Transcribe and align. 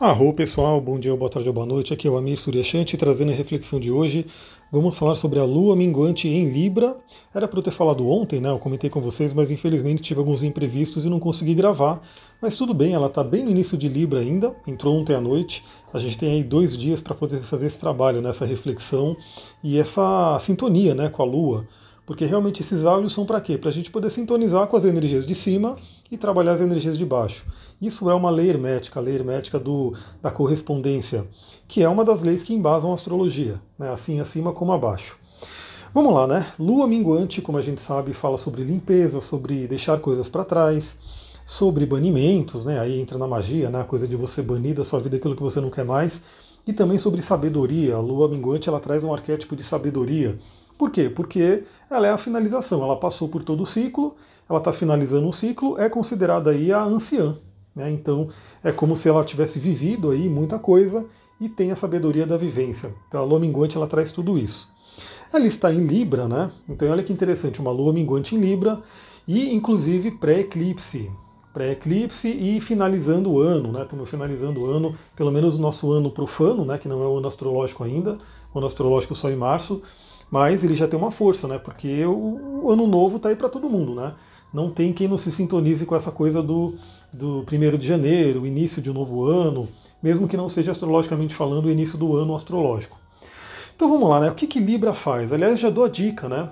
Arro 0.00 0.32
pessoal, 0.32 0.80
bom 0.80 0.98
dia, 0.98 1.14
boa 1.14 1.30
tarde 1.30 1.46
ou 1.46 1.54
boa 1.54 1.66
noite. 1.66 1.92
Aqui 1.92 2.08
é 2.08 2.10
o 2.10 2.16
Amir 2.16 2.40
Suryashanti 2.40 2.96
trazendo 2.96 3.32
a 3.32 3.34
reflexão 3.34 3.78
de 3.78 3.90
hoje. 3.90 4.26
Vamos 4.72 4.96
falar 4.96 5.14
sobre 5.14 5.38
a 5.38 5.44
lua 5.44 5.76
minguante 5.76 6.26
em 6.26 6.48
Libra. 6.48 6.96
Era 7.34 7.46
para 7.46 7.58
eu 7.58 7.62
ter 7.62 7.70
falado 7.70 8.08
ontem, 8.08 8.40
né? 8.40 8.48
Eu 8.48 8.58
comentei 8.58 8.88
com 8.88 8.98
vocês, 8.98 9.34
mas 9.34 9.50
infelizmente 9.50 10.00
tive 10.00 10.18
alguns 10.18 10.42
imprevistos 10.42 11.04
e 11.04 11.10
não 11.10 11.20
consegui 11.20 11.54
gravar. 11.54 12.00
Mas 12.40 12.56
tudo 12.56 12.72
bem, 12.72 12.94
ela 12.94 13.08
está 13.08 13.22
bem 13.22 13.44
no 13.44 13.50
início 13.50 13.76
de 13.76 13.90
Libra 13.90 14.20
ainda, 14.20 14.56
entrou 14.66 14.96
ontem 14.96 15.14
à 15.14 15.20
noite. 15.20 15.62
A 15.92 15.98
gente 15.98 16.16
tem 16.16 16.30
aí 16.30 16.42
dois 16.42 16.74
dias 16.78 17.02
para 17.02 17.14
poder 17.14 17.36
fazer 17.36 17.66
esse 17.66 17.78
trabalho, 17.78 18.22
nessa 18.22 18.46
reflexão 18.46 19.14
e 19.62 19.76
essa 19.78 20.38
sintonia 20.40 20.94
né, 20.94 21.10
com 21.10 21.20
a 21.20 21.26
lua. 21.26 21.68
Porque 22.06 22.24
realmente 22.24 22.62
esses 22.62 22.86
áudios 22.86 23.12
são 23.12 23.26
para 23.26 23.38
quê? 23.38 23.58
Para 23.58 23.68
a 23.68 23.72
gente 23.72 23.90
poder 23.90 24.08
sintonizar 24.08 24.66
com 24.66 24.78
as 24.78 24.86
energias 24.86 25.26
de 25.26 25.34
cima 25.34 25.76
e 26.10 26.16
trabalhar 26.18 26.52
as 26.52 26.60
energias 26.60 26.98
de 26.98 27.04
baixo. 27.04 27.44
Isso 27.80 28.10
é 28.10 28.14
uma 28.14 28.30
lei 28.30 28.48
hermética, 28.48 28.98
a 28.98 29.02
lei 29.02 29.14
hermética 29.14 29.58
do, 29.58 29.94
da 30.20 30.30
correspondência, 30.30 31.26
que 31.68 31.82
é 31.82 31.88
uma 31.88 32.04
das 32.04 32.20
leis 32.20 32.42
que 32.42 32.52
embasam 32.52 32.90
a 32.90 32.94
astrologia, 32.94 33.60
né? 33.78 33.90
assim 33.90 34.20
acima 34.20 34.52
como 34.52 34.72
abaixo. 34.72 35.16
Vamos 35.92 36.14
lá, 36.14 36.26
né? 36.26 36.46
Lua 36.58 36.86
minguante, 36.86 37.42
como 37.42 37.58
a 37.58 37.62
gente 37.62 37.80
sabe, 37.80 38.12
fala 38.12 38.38
sobre 38.38 38.62
limpeza, 38.62 39.20
sobre 39.20 39.66
deixar 39.66 39.98
coisas 39.98 40.28
para 40.28 40.44
trás, 40.44 40.96
sobre 41.44 41.84
banimentos, 41.84 42.64
né? 42.64 42.78
Aí 42.78 43.00
entra 43.00 43.18
na 43.18 43.26
magia, 43.26 43.70
né? 43.70 43.80
A 43.80 43.84
coisa 43.84 44.06
de 44.06 44.14
você 44.14 44.40
banir 44.40 44.76
da 44.76 44.84
sua 44.84 45.00
vida 45.00 45.16
aquilo 45.16 45.34
que 45.34 45.42
você 45.42 45.60
não 45.60 45.68
quer 45.68 45.84
mais. 45.84 46.22
E 46.64 46.72
também 46.72 46.96
sobre 46.96 47.22
sabedoria. 47.22 47.96
A 47.96 48.00
lua 48.00 48.28
minguante 48.28 48.68
ela 48.68 48.78
traz 48.78 49.02
um 49.02 49.12
arquétipo 49.12 49.56
de 49.56 49.64
sabedoria 49.64 50.38
por 50.80 50.90
quê? 50.90 51.10
Porque 51.10 51.64
ela 51.90 52.06
é 52.06 52.10
a 52.10 52.16
finalização, 52.16 52.82
ela 52.82 52.96
passou 52.96 53.28
por 53.28 53.42
todo 53.42 53.64
o 53.64 53.66
ciclo, 53.66 54.16
ela 54.50 54.58
está 54.58 54.72
finalizando 54.72 55.28
um 55.28 55.32
ciclo, 55.32 55.78
é 55.78 55.88
considerada 55.88 56.50
aí 56.50 56.72
a 56.72 56.82
anciã. 56.82 57.38
Né? 57.74 57.88
Então 57.92 58.28
é 58.64 58.72
como 58.72 58.96
se 58.96 59.08
ela 59.08 59.24
tivesse 59.24 59.60
vivido 59.60 60.10
aí 60.10 60.28
muita 60.28 60.58
coisa 60.58 61.06
e 61.40 61.48
tem 61.48 61.70
a 61.70 61.76
sabedoria 61.76 62.26
da 62.26 62.36
vivência. 62.36 62.92
Então 63.06 63.20
a 63.20 63.24
lua 63.24 63.38
minguante 63.38 63.76
ela 63.76 63.86
traz 63.86 64.10
tudo 64.10 64.36
isso. 64.36 64.68
Ela 65.32 65.46
está 65.46 65.72
em 65.72 65.78
Libra, 65.78 66.26
né? 66.26 66.50
Então 66.68 66.90
olha 66.90 67.04
que 67.04 67.12
interessante, 67.12 67.60
uma 67.60 67.70
lua 67.70 67.92
minguante 67.92 68.34
em 68.34 68.40
Libra 68.40 68.82
e 69.26 69.54
inclusive 69.54 70.10
pré-eclipse. 70.10 71.08
Pré-eclipse 71.54 72.28
e 72.28 72.60
finalizando 72.60 73.30
o 73.30 73.40
ano, 73.40 73.70
né? 73.70 73.82
Estamos 73.82 74.10
finalizando 74.10 74.62
o 74.62 74.66
ano, 74.66 74.92
pelo 75.14 75.30
menos 75.30 75.54
o 75.54 75.58
nosso 75.58 75.92
ano 75.92 76.10
profano, 76.10 76.64
né? 76.64 76.76
Que 76.76 76.88
não 76.88 77.00
é 77.00 77.06
o 77.06 77.18
ano 77.18 77.28
astrológico 77.28 77.84
ainda, 77.84 78.18
o 78.52 78.58
ano 78.58 78.66
astrológico 78.66 79.14
só 79.14 79.30
em 79.30 79.36
março 79.36 79.80
mas 80.30 80.62
ele 80.62 80.76
já 80.76 80.86
tem 80.86 80.98
uma 80.98 81.10
força, 81.10 81.48
né? 81.48 81.58
Porque 81.58 82.04
o, 82.06 82.70
ano 82.70 82.86
novo 82.86 83.16
está 83.16 83.30
aí 83.30 83.36
para 83.36 83.48
todo 83.48 83.68
mundo, 83.68 83.94
né? 83.94 84.14
Não 84.52 84.70
tem 84.70 84.92
quem 84.92 85.06
não 85.06 85.18
se 85.18 85.30
sintonize 85.30 85.86
com 85.86 85.94
essa 85.94 86.10
coisa 86.10 86.42
do, 86.42 86.74
do 87.12 87.44
1 87.50 87.78
de 87.78 87.86
janeiro, 87.86 88.46
início 88.46 88.82
de 88.82 88.90
um 88.90 88.94
novo 88.94 89.24
ano, 89.24 89.68
mesmo 90.02 90.26
que 90.26 90.36
não 90.36 90.48
seja 90.48 90.72
astrologicamente 90.72 91.34
falando 91.34 91.66
o 91.66 91.70
início 91.70 91.96
do 91.96 92.16
ano 92.16 92.34
astrológico. 92.34 92.98
Então 93.76 93.88
vamos 93.88 94.08
lá, 94.08 94.20
né? 94.20 94.30
O 94.30 94.34
que, 94.34 94.46
que 94.46 94.58
Libra 94.58 94.92
faz? 94.92 95.32
Aliás, 95.32 95.58
já 95.58 95.70
dou 95.70 95.84
a 95.84 95.88
dica, 95.88 96.28
né? 96.28 96.50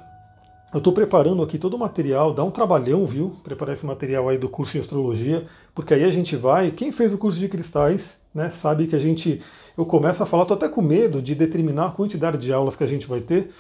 Eu 0.73 0.79
estou 0.79 0.93
preparando 0.93 1.43
aqui 1.43 1.59
todo 1.59 1.75
o 1.75 1.79
material, 1.79 2.35
dá 2.35 2.45
um 2.45 2.51
trabalhão, 2.51 3.07
viu? 3.07 3.35
Preparar 3.43 3.73
esse 3.73 3.87
material 3.87 4.29
aí 4.29 4.37
do 4.37 4.51
curso 4.51 4.73
de 4.73 4.81
astrologia, 4.81 5.47
porque 5.75 5.95
aí 5.95 6.05
a 6.05 6.11
gente 6.11 6.37
vai. 6.37 6.71
Quem 6.71 6.93
fez 6.93 7.13
o 7.15 7.19
curso 7.19 7.39
de 7.39 7.49
cristais, 7.49 8.19
né, 8.35 8.51
sabe 8.51 8.87
que 8.87 8.95
a 8.95 8.99
gente. 8.99 9.41
Eu 9.77 9.87
começo 9.87 10.23
a 10.23 10.27
falar, 10.27 10.43
estou 10.43 10.57
até 10.57 10.69
com 10.69 10.83
medo 10.83 11.23
de 11.23 11.35
determinar 11.35 11.87
a 11.87 11.91
quantidade 11.91 12.37
de 12.37 12.53
aulas 12.53 12.77
que 12.77 12.85
a 12.85 12.87
gente 12.87 13.07
vai 13.07 13.21
ter, 13.21 13.51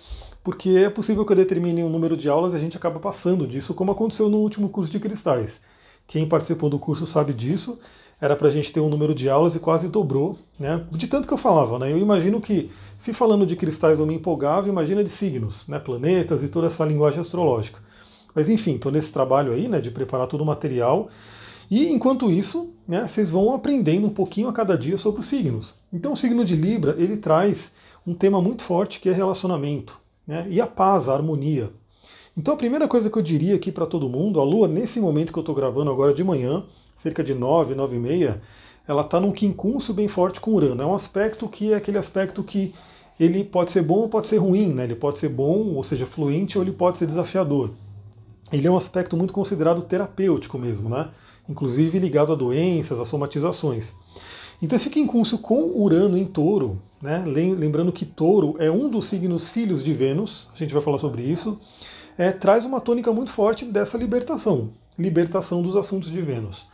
porque 0.48 0.70
é 0.70 0.88
possível 0.88 1.26
que 1.26 1.32
eu 1.32 1.36
determine 1.36 1.84
um 1.84 1.90
número 1.90 2.16
de 2.16 2.26
aulas 2.26 2.54
e 2.54 2.56
a 2.56 2.58
gente 2.58 2.74
acaba 2.74 2.98
passando 2.98 3.46
disso, 3.46 3.74
como 3.74 3.92
aconteceu 3.92 4.30
no 4.30 4.38
último 4.38 4.70
curso 4.70 4.90
de 4.90 4.98
cristais. 4.98 5.60
Quem 6.06 6.26
participou 6.26 6.70
do 6.70 6.78
curso 6.78 7.06
sabe 7.06 7.34
disso. 7.34 7.78
Era 8.18 8.34
para 8.34 8.48
a 8.48 8.50
gente 8.50 8.72
ter 8.72 8.80
um 8.80 8.88
número 8.88 9.14
de 9.14 9.28
aulas 9.28 9.54
e 9.54 9.58
quase 9.58 9.88
dobrou, 9.88 10.38
né? 10.58 10.86
De 10.90 11.06
tanto 11.06 11.28
que 11.28 11.34
eu 11.34 11.36
falava, 11.36 11.78
né? 11.78 11.92
Eu 11.92 11.98
imagino 11.98 12.40
que 12.40 12.70
se 12.96 13.12
falando 13.12 13.44
de 13.44 13.56
cristais 13.56 14.00
eu 14.00 14.06
me 14.06 14.14
empolgava, 14.14 14.70
imagina 14.70 15.04
de 15.04 15.10
signos, 15.10 15.68
né, 15.68 15.78
planetas 15.78 16.42
e 16.42 16.48
toda 16.48 16.68
essa 16.68 16.82
linguagem 16.82 17.20
astrológica. 17.20 17.78
Mas 18.34 18.48
enfim, 18.48 18.76
estou 18.76 18.90
nesse 18.90 19.12
trabalho 19.12 19.52
aí, 19.52 19.68
né, 19.68 19.82
de 19.82 19.90
preparar 19.90 20.28
todo 20.28 20.40
o 20.40 20.46
material. 20.46 21.10
E 21.70 21.92
enquanto 21.92 22.30
isso, 22.30 22.72
né, 22.88 23.06
vocês 23.06 23.28
vão 23.28 23.54
aprendendo 23.54 24.06
um 24.06 24.14
pouquinho 24.14 24.48
a 24.48 24.52
cada 24.54 24.78
dia 24.78 24.96
sobre 24.96 25.20
os 25.20 25.26
signos. 25.26 25.74
Então 25.92 26.14
o 26.14 26.16
signo 26.16 26.42
de 26.42 26.56
Libra, 26.56 26.94
ele 26.96 27.18
traz 27.18 27.70
um 28.06 28.14
tema 28.14 28.40
muito 28.40 28.62
forte 28.62 28.98
que 28.98 29.10
é 29.10 29.12
relacionamento, 29.12 30.07
né, 30.28 30.46
e 30.50 30.60
a 30.60 30.66
paz, 30.66 31.08
a 31.08 31.14
harmonia. 31.14 31.72
Então 32.36 32.54
a 32.54 32.56
primeira 32.56 32.86
coisa 32.86 33.10
que 33.10 33.18
eu 33.18 33.22
diria 33.22 33.56
aqui 33.56 33.72
para 33.72 33.86
todo 33.86 34.08
mundo, 34.08 34.38
a 34.38 34.44
Lua, 34.44 34.68
nesse 34.68 35.00
momento 35.00 35.32
que 35.32 35.38
eu 35.38 35.42
estou 35.42 35.54
gravando 35.54 35.90
agora 35.90 36.12
de 36.12 36.22
manhã, 36.22 36.62
cerca 36.94 37.24
de 37.24 37.34
9, 37.34 37.74
9 37.74 37.96
e 37.96 37.98
meia, 37.98 38.42
ela 38.86 39.02
está 39.02 39.18
num 39.18 39.32
quincunço 39.32 39.92
bem 39.92 40.06
forte 40.06 40.40
com 40.40 40.52
Urano. 40.52 40.82
É 40.82 40.86
um 40.86 40.94
aspecto 40.94 41.48
que 41.48 41.72
é 41.72 41.76
aquele 41.76 41.98
aspecto 41.98 42.44
que 42.44 42.74
ele 43.18 43.42
pode 43.42 43.72
ser 43.72 43.82
bom 43.82 44.02
ou 44.02 44.08
pode 44.08 44.28
ser 44.28 44.36
ruim, 44.36 44.72
né? 44.72 44.84
Ele 44.84 44.94
pode 44.94 45.18
ser 45.18 45.28
bom, 45.28 45.74
ou 45.74 45.82
seja, 45.82 46.06
fluente, 46.06 46.56
ou 46.56 46.62
ele 46.62 46.72
pode 46.72 46.98
ser 46.98 47.06
desafiador. 47.06 47.70
Ele 48.52 48.66
é 48.66 48.70
um 48.70 48.76
aspecto 48.76 49.16
muito 49.16 49.32
considerado 49.32 49.82
terapêutico 49.82 50.56
mesmo, 50.58 50.88
né? 50.88 51.08
Inclusive 51.48 51.98
ligado 51.98 52.32
a 52.32 52.36
doenças, 52.36 53.00
a 53.00 53.04
somatizações. 53.04 53.94
Então 54.60 54.76
esse 54.76 54.90
quincúncio 54.90 55.38
com 55.38 55.70
Urano 55.74 56.18
em 56.18 56.24
touro, 56.24 56.80
né? 57.00 57.24
lembrando 57.26 57.92
que 57.92 58.04
touro 58.04 58.56
é 58.58 58.70
um 58.70 58.88
dos 58.88 59.06
signos 59.06 59.48
filhos 59.48 59.84
de 59.84 59.92
Vênus, 59.94 60.48
a 60.52 60.58
gente 60.58 60.74
vai 60.74 60.82
falar 60.82 60.98
sobre 60.98 61.22
isso, 61.22 61.60
é, 62.16 62.32
traz 62.32 62.64
uma 62.64 62.80
tônica 62.80 63.12
muito 63.12 63.30
forte 63.30 63.64
dessa 63.64 63.96
libertação, 63.96 64.70
libertação 64.98 65.62
dos 65.62 65.76
assuntos 65.76 66.10
de 66.10 66.20
Vênus. 66.20 66.66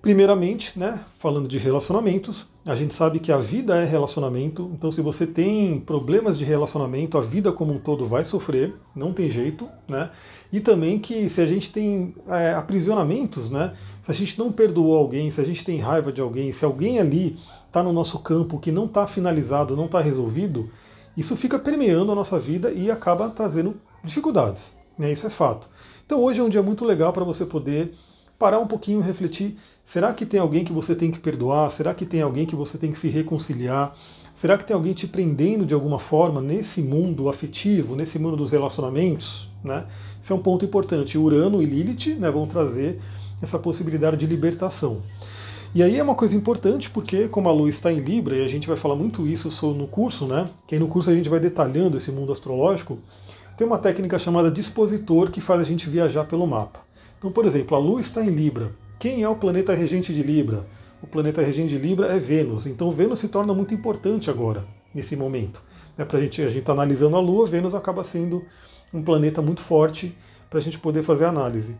Primeiramente, 0.00 0.78
né, 0.78 1.04
falando 1.16 1.48
de 1.48 1.58
relacionamentos, 1.58 2.46
a 2.68 2.76
gente 2.76 2.92
sabe 2.92 3.18
que 3.18 3.32
a 3.32 3.38
vida 3.38 3.76
é 3.76 3.84
relacionamento, 3.86 4.70
então 4.74 4.92
se 4.92 5.00
você 5.00 5.26
tem 5.26 5.80
problemas 5.80 6.36
de 6.36 6.44
relacionamento, 6.44 7.16
a 7.16 7.22
vida 7.22 7.50
como 7.50 7.72
um 7.72 7.78
todo 7.78 8.04
vai 8.04 8.24
sofrer, 8.24 8.74
não 8.94 9.10
tem 9.10 9.30
jeito, 9.30 9.66
né? 9.88 10.10
E 10.52 10.60
também 10.60 10.98
que 10.98 11.30
se 11.30 11.40
a 11.40 11.46
gente 11.46 11.72
tem 11.72 12.14
é, 12.28 12.52
aprisionamentos, 12.52 13.48
né? 13.48 13.72
Se 14.02 14.10
a 14.10 14.14
gente 14.14 14.38
não 14.38 14.52
perdoou 14.52 14.94
alguém, 14.94 15.30
se 15.30 15.40
a 15.40 15.44
gente 15.44 15.64
tem 15.64 15.78
raiva 15.78 16.12
de 16.12 16.20
alguém, 16.20 16.52
se 16.52 16.62
alguém 16.62 16.98
ali 16.98 17.38
está 17.66 17.82
no 17.82 17.90
nosso 17.90 18.18
campo 18.18 18.58
que 18.58 18.70
não 18.70 18.84
está 18.84 19.06
finalizado, 19.06 19.74
não 19.74 19.86
está 19.86 19.98
resolvido, 19.98 20.68
isso 21.16 21.36
fica 21.36 21.58
permeando 21.58 22.12
a 22.12 22.14
nossa 22.14 22.38
vida 22.38 22.70
e 22.70 22.90
acaba 22.90 23.30
trazendo 23.30 23.80
dificuldades, 24.04 24.76
né? 24.98 25.10
Isso 25.10 25.26
é 25.26 25.30
fato. 25.30 25.70
Então 26.04 26.22
hoje 26.22 26.40
é 26.40 26.42
um 26.42 26.50
dia 26.50 26.62
muito 26.62 26.84
legal 26.84 27.14
para 27.14 27.24
você 27.24 27.46
poder 27.46 27.94
parar 28.38 28.58
um 28.58 28.66
pouquinho 28.66 29.00
refletir 29.00 29.56
Será 29.88 30.12
que 30.12 30.26
tem 30.26 30.38
alguém 30.38 30.66
que 30.66 30.72
você 30.72 30.94
tem 30.94 31.10
que 31.10 31.18
perdoar? 31.18 31.70
Será 31.70 31.94
que 31.94 32.04
tem 32.04 32.20
alguém 32.20 32.44
que 32.44 32.54
você 32.54 32.76
tem 32.76 32.92
que 32.92 32.98
se 32.98 33.08
reconciliar? 33.08 33.96
Será 34.34 34.58
que 34.58 34.66
tem 34.66 34.74
alguém 34.74 34.92
te 34.92 35.06
prendendo 35.06 35.64
de 35.64 35.72
alguma 35.72 35.98
forma 35.98 36.42
nesse 36.42 36.82
mundo 36.82 37.26
afetivo, 37.26 37.96
nesse 37.96 38.18
mundo 38.18 38.36
dos 38.36 38.52
relacionamentos? 38.52 39.48
Né? 39.64 39.86
Esse 40.22 40.30
é 40.30 40.34
um 40.34 40.40
ponto 40.40 40.62
importante. 40.62 41.16
Urano 41.16 41.62
e 41.62 41.64
Lilith 41.64 42.18
né, 42.18 42.30
vão 42.30 42.46
trazer 42.46 43.00
essa 43.40 43.58
possibilidade 43.58 44.18
de 44.18 44.26
libertação. 44.26 45.00
E 45.74 45.82
aí 45.82 45.98
é 45.98 46.02
uma 46.02 46.14
coisa 46.14 46.36
importante 46.36 46.90
porque, 46.90 47.26
como 47.26 47.48
a 47.48 47.52
Lua 47.52 47.70
está 47.70 47.90
em 47.90 48.00
Libra, 48.00 48.36
e 48.36 48.44
a 48.44 48.48
gente 48.48 48.68
vai 48.68 48.76
falar 48.76 48.94
muito 48.94 49.26
isso 49.26 49.48
no 49.72 49.86
curso, 49.86 50.26
né? 50.26 50.50
Que 50.66 50.74
aí 50.74 50.78
no 50.78 50.88
curso 50.88 51.08
a 51.08 51.14
gente 51.14 51.30
vai 51.30 51.40
detalhando 51.40 51.96
esse 51.96 52.12
mundo 52.12 52.30
astrológico, 52.30 52.98
tem 53.56 53.66
uma 53.66 53.78
técnica 53.78 54.18
chamada 54.18 54.50
dispositor 54.50 55.30
que 55.30 55.40
faz 55.40 55.62
a 55.62 55.64
gente 55.64 55.88
viajar 55.88 56.24
pelo 56.24 56.46
mapa. 56.46 56.80
Então, 57.18 57.32
por 57.32 57.46
exemplo, 57.46 57.74
a 57.74 57.80
Lua 57.80 58.02
está 58.02 58.22
em 58.22 58.28
Libra. 58.28 58.70
Quem 58.98 59.22
é 59.22 59.28
o 59.28 59.36
planeta 59.36 59.72
regente 59.72 60.12
de 60.12 60.24
Libra? 60.24 60.66
O 61.00 61.06
planeta 61.06 61.40
regente 61.40 61.68
de 61.68 61.78
Libra 61.78 62.08
é 62.08 62.18
Vênus. 62.18 62.66
Então 62.66 62.90
Vênus 62.90 63.20
se 63.20 63.28
torna 63.28 63.54
muito 63.54 63.72
importante 63.72 64.28
agora, 64.28 64.66
nesse 64.92 65.14
momento. 65.14 65.62
É 65.96 66.04
pra 66.04 66.20
gente, 66.20 66.42
a 66.42 66.48
gente 66.48 66.60
está 66.60 66.72
analisando 66.72 67.16
a 67.16 67.20
Lua, 67.20 67.46
Vênus 67.46 67.76
acaba 67.76 68.02
sendo 68.02 68.44
um 68.92 69.00
planeta 69.00 69.40
muito 69.40 69.62
forte 69.62 70.16
para 70.50 70.58
a 70.58 70.62
gente 70.62 70.80
poder 70.80 71.04
fazer 71.04 71.26
análise. 71.26 71.76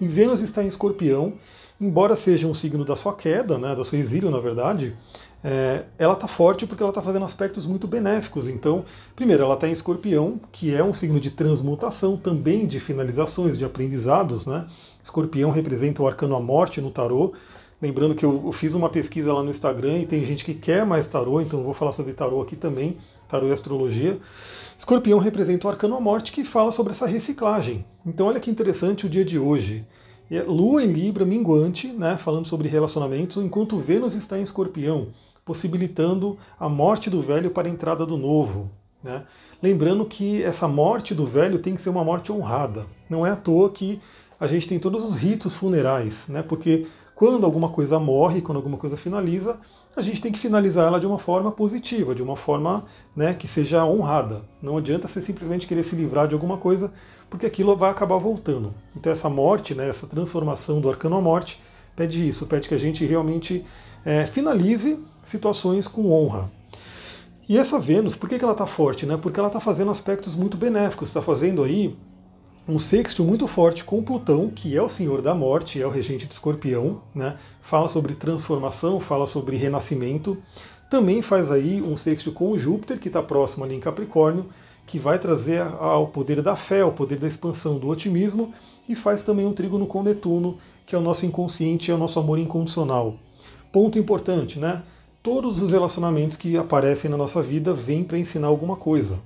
E 0.00 0.08
Vênus 0.08 0.40
está 0.40 0.64
em 0.64 0.66
escorpião, 0.66 1.34
embora 1.82 2.14
seja 2.14 2.46
um 2.46 2.54
signo 2.54 2.84
da 2.84 2.94
sua 2.94 3.14
queda, 3.14 3.58
né, 3.58 3.74
do 3.74 3.84
seu 3.84 3.98
exílio, 3.98 4.30
na 4.30 4.38
verdade, 4.38 4.96
é, 5.42 5.84
ela 5.98 6.14
está 6.14 6.28
forte 6.28 6.64
porque 6.64 6.80
ela 6.80 6.90
está 6.90 7.02
fazendo 7.02 7.24
aspectos 7.24 7.66
muito 7.66 7.88
benéficos. 7.88 8.46
Então, 8.48 8.84
primeiro, 9.16 9.42
ela 9.42 9.54
está 9.54 9.66
em 9.66 9.72
escorpião, 9.72 10.40
que 10.52 10.72
é 10.72 10.84
um 10.84 10.94
signo 10.94 11.18
de 11.18 11.32
transmutação, 11.32 12.16
também 12.16 12.66
de 12.66 12.78
finalizações, 12.78 13.58
de 13.58 13.64
aprendizados. 13.64 14.46
Né? 14.46 14.64
Escorpião 15.02 15.50
representa 15.50 16.00
o 16.02 16.06
arcano 16.06 16.36
a 16.36 16.40
morte 16.40 16.80
no 16.80 16.90
tarô. 16.90 17.32
Lembrando 17.80 18.14
que 18.14 18.24
eu, 18.24 18.40
eu 18.46 18.52
fiz 18.52 18.74
uma 18.74 18.88
pesquisa 18.88 19.32
lá 19.32 19.42
no 19.42 19.50
Instagram 19.50 19.98
e 19.98 20.06
tem 20.06 20.24
gente 20.24 20.44
que 20.44 20.54
quer 20.54 20.86
mais 20.86 21.08
tarô, 21.08 21.40
então 21.40 21.58
eu 21.58 21.64
vou 21.64 21.74
falar 21.74 21.90
sobre 21.90 22.12
tarô 22.12 22.40
aqui 22.40 22.54
também, 22.54 22.96
tarô 23.28 23.48
e 23.48 23.52
astrologia. 23.52 24.20
Escorpião 24.78 25.18
representa 25.18 25.66
o 25.66 25.70
arcano 25.70 25.96
a 25.96 26.00
morte 26.00 26.30
que 26.30 26.44
fala 26.44 26.70
sobre 26.70 26.92
essa 26.92 27.06
reciclagem. 27.06 27.84
Então 28.06 28.28
olha 28.28 28.38
que 28.38 28.48
interessante 28.48 29.04
o 29.06 29.08
dia 29.08 29.24
de 29.24 29.36
hoje. 29.36 29.84
É 30.34 30.42
Lua 30.42 30.82
em 30.82 30.92
Libra, 30.92 31.24
minguante, 31.24 31.88
né, 31.88 32.16
falando 32.16 32.46
sobre 32.46 32.68
relacionamentos, 32.68 33.36
enquanto 33.42 33.78
Vênus 33.78 34.14
está 34.14 34.38
em 34.38 34.42
escorpião 34.42 35.08
possibilitando 35.44 36.38
a 36.58 36.68
morte 36.68 37.10
do 37.10 37.20
velho 37.20 37.50
para 37.50 37.68
a 37.68 37.70
entrada 37.70 38.06
do 38.06 38.16
novo. 38.16 38.70
Né? 39.02 39.24
Lembrando 39.62 40.04
que 40.04 40.42
essa 40.42 40.68
morte 40.68 41.14
do 41.14 41.26
velho 41.26 41.58
tem 41.58 41.74
que 41.74 41.82
ser 41.82 41.90
uma 41.90 42.04
morte 42.04 42.30
honrada. 42.30 42.86
Não 43.08 43.26
é 43.26 43.30
à 43.30 43.36
toa 43.36 43.70
que 43.70 44.00
a 44.38 44.46
gente 44.46 44.68
tem 44.68 44.78
todos 44.78 45.04
os 45.04 45.18
ritos 45.18 45.54
funerais, 45.54 46.26
né? 46.28 46.42
porque 46.42 46.86
quando 47.14 47.44
alguma 47.44 47.68
coisa 47.68 47.98
morre, 47.98 48.40
quando 48.40 48.56
alguma 48.56 48.76
coisa 48.76 48.96
finaliza, 48.96 49.58
a 49.94 50.02
gente 50.02 50.20
tem 50.20 50.32
que 50.32 50.38
finalizar 50.38 50.86
ela 50.86 50.98
de 50.98 51.06
uma 51.06 51.18
forma 51.18 51.52
positiva, 51.52 52.14
de 52.14 52.22
uma 52.22 52.34
forma 52.34 52.84
né, 53.14 53.34
que 53.34 53.46
seja 53.46 53.84
honrada. 53.84 54.42
Não 54.60 54.78
adianta 54.78 55.06
você 55.06 55.20
simplesmente 55.20 55.66
querer 55.66 55.82
se 55.82 55.94
livrar 55.94 56.26
de 56.26 56.34
alguma 56.34 56.56
coisa, 56.56 56.92
porque 57.32 57.46
aquilo 57.46 57.74
vai 57.74 57.90
acabar 57.90 58.18
voltando. 58.18 58.74
Então 58.94 59.10
essa 59.10 59.30
morte, 59.30 59.74
né, 59.74 59.88
essa 59.88 60.06
transformação 60.06 60.82
do 60.82 60.90
arcano 60.90 61.16
à 61.16 61.20
morte, 61.20 61.58
pede 61.96 62.28
isso, 62.28 62.46
pede 62.46 62.68
que 62.68 62.74
a 62.74 62.78
gente 62.78 63.06
realmente 63.06 63.64
é, 64.04 64.26
finalize 64.26 64.98
situações 65.24 65.88
com 65.88 66.12
honra. 66.12 66.50
E 67.48 67.56
essa 67.56 67.78
Vênus, 67.78 68.14
por 68.14 68.28
que, 68.28 68.38
que 68.38 68.44
ela 68.44 68.52
está 68.52 68.66
forte? 68.66 69.06
Né? 69.06 69.16
Porque 69.16 69.40
ela 69.40 69.48
está 69.48 69.60
fazendo 69.60 69.90
aspectos 69.90 70.34
muito 70.34 70.58
benéficos, 70.58 71.08
está 71.08 71.22
fazendo 71.22 71.64
aí 71.64 71.96
um 72.68 72.78
sexto 72.78 73.24
muito 73.24 73.48
forte 73.48 73.82
com 73.82 74.02
Plutão, 74.02 74.50
que 74.50 74.76
é 74.76 74.82
o 74.82 74.88
senhor 74.88 75.22
da 75.22 75.34
morte, 75.34 75.80
é 75.80 75.86
o 75.86 75.90
regente 75.90 76.26
de 76.26 76.34
escorpião, 76.34 77.00
né? 77.14 77.38
fala 77.62 77.88
sobre 77.88 78.14
transformação, 78.14 79.00
fala 79.00 79.26
sobre 79.26 79.56
renascimento. 79.56 80.36
Também 80.90 81.22
faz 81.22 81.50
aí 81.50 81.80
um 81.80 81.96
sexto 81.96 82.30
com 82.30 82.58
Júpiter, 82.58 83.00
que 83.00 83.08
está 83.08 83.22
próximo 83.22 83.64
ali 83.64 83.74
em 83.74 83.80
Capricórnio, 83.80 84.50
que 84.86 84.98
vai 84.98 85.18
trazer 85.18 85.60
ao 85.60 86.08
poder 86.08 86.42
da 86.42 86.56
fé, 86.56 86.80
ao 86.80 86.92
poder 86.92 87.18
da 87.18 87.28
expansão, 87.28 87.78
do 87.78 87.88
otimismo, 87.88 88.52
e 88.88 88.94
faz 88.94 89.22
também 89.22 89.46
um 89.46 89.52
trígono 89.52 89.86
com 89.86 90.02
Netuno, 90.02 90.58
que 90.84 90.94
é 90.94 90.98
o 90.98 91.02
nosso 91.02 91.24
inconsciente, 91.24 91.90
é 91.90 91.94
o 91.94 91.98
nosso 91.98 92.18
amor 92.18 92.38
incondicional. 92.38 93.16
Ponto 93.72 93.98
importante, 93.98 94.58
né? 94.58 94.82
Todos 95.22 95.62
os 95.62 95.70
relacionamentos 95.70 96.36
que 96.36 96.56
aparecem 96.56 97.10
na 97.10 97.16
nossa 97.16 97.40
vida 97.40 97.72
vêm 97.72 98.02
para 98.02 98.18
ensinar 98.18 98.48
alguma 98.48 98.76
coisa. 98.76 99.20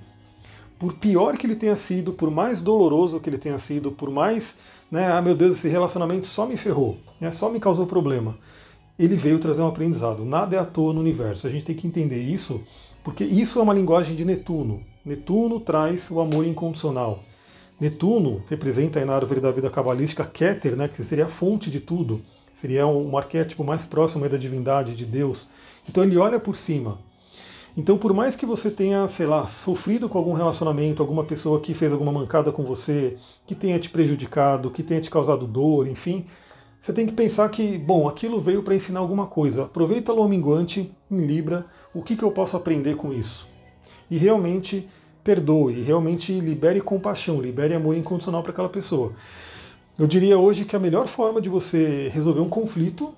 Por 0.78 0.92
pior 0.92 1.38
que 1.38 1.46
ele 1.46 1.56
tenha 1.56 1.74
sido, 1.74 2.12
por 2.12 2.30
mais 2.30 2.60
doloroso 2.60 3.18
que 3.18 3.30
ele 3.30 3.38
tenha 3.38 3.58
sido, 3.58 3.90
por 3.90 4.10
mais, 4.10 4.58
né, 4.90 5.10
ah 5.10 5.22
meu 5.22 5.34
Deus, 5.34 5.56
esse 5.56 5.68
relacionamento 5.68 6.26
só 6.26 6.44
me 6.44 6.56
ferrou, 6.56 6.98
né, 7.18 7.32
só 7.32 7.48
me 7.48 7.58
causou 7.58 7.86
problema, 7.86 8.36
ele 8.98 9.16
veio 9.16 9.38
trazer 9.38 9.62
um 9.62 9.68
aprendizado. 9.68 10.22
Nada 10.22 10.54
é 10.54 10.58
à 10.58 10.66
toa 10.66 10.92
no 10.92 11.00
universo. 11.00 11.46
A 11.46 11.50
gente 11.50 11.64
tem 11.64 11.74
que 11.74 11.86
entender 11.86 12.20
isso, 12.20 12.62
porque 13.02 13.24
isso 13.24 13.58
é 13.58 13.62
uma 13.62 13.72
linguagem 13.72 14.14
de 14.14 14.24
Netuno. 14.24 14.82
Netuno 15.06 15.60
traz 15.60 16.10
o 16.10 16.18
amor 16.18 16.44
incondicional. 16.44 17.20
Netuno 17.80 18.42
representa 18.48 18.98
aí 18.98 19.04
na 19.04 19.14
árvore 19.14 19.38
da 19.38 19.52
vida 19.52 19.70
cabalística 19.70 20.24
Keter, 20.24 20.74
né, 20.74 20.88
que 20.88 21.00
seria 21.04 21.26
a 21.26 21.28
fonte 21.28 21.70
de 21.70 21.78
tudo, 21.78 22.22
seria 22.52 22.88
um 22.88 23.16
arquétipo 23.16 23.62
mais 23.62 23.84
próximo 23.84 24.28
da 24.28 24.36
divindade, 24.36 24.96
de 24.96 25.06
Deus. 25.06 25.46
Então 25.88 26.02
ele 26.02 26.18
olha 26.18 26.40
por 26.40 26.56
cima. 26.56 26.98
Então, 27.76 27.96
por 27.96 28.12
mais 28.12 28.34
que 28.34 28.44
você 28.44 28.68
tenha, 28.68 29.06
sei 29.06 29.26
lá, 29.26 29.46
sofrido 29.46 30.08
com 30.08 30.18
algum 30.18 30.32
relacionamento, 30.32 31.00
alguma 31.00 31.22
pessoa 31.22 31.60
que 31.60 31.72
fez 31.72 31.92
alguma 31.92 32.10
mancada 32.10 32.50
com 32.50 32.64
você, 32.64 33.16
que 33.46 33.54
tenha 33.54 33.78
te 33.78 33.90
prejudicado, 33.90 34.72
que 34.72 34.82
tenha 34.82 35.00
te 35.00 35.10
causado 35.10 35.46
dor, 35.46 35.86
enfim, 35.86 36.26
você 36.80 36.92
tem 36.92 37.06
que 37.06 37.12
pensar 37.12 37.48
que, 37.50 37.78
bom, 37.78 38.08
aquilo 38.08 38.40
veio 38.40 38.64
para 38.64 38.74
ensinar 38.74 38.98
alguma 38.98 39.28
coisa. 39.28 39.66
Aproveita 39.66 40.12
lua 40.12 40.26
minguante 40.26 40.90
em 41.08 41.26
Libra, 41.26 41.64
o 41.94 42.02
que, 42.02 42.16
que 42.16 42.24
eu 42.24 42.32
posso 42.32 42.56
aprender 42.56 42.96
com 42.96 43.12
isso? 43.12 43.54
E 44.10 44.16
realmente 44.16 44.88
perdoe, 45.24 45.82
realmente 45.82 46.32
libere 46.38 46.80
compaixão, 46.80 47.40
libere 47.40 47.74
amor 47.74 47.96
incondicional 47.96 48.42
para 48.42 48.52
aquela 48.52 48.68
pessoa. 48.68 49.12
Eu 49.98 50.06
diria 50.06 50.38
hoje 50.38 50.64
que 50.64 50.76
a 50.76 50.78
melhor 50.78 51.06
forma 51.08 51.40
de 51.40 51.48
você 51.48 52.08
resolver 52.12 52.40
um 52.40 52.48
conflito, 52.48 53.12